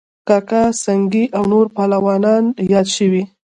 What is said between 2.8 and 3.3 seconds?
شوي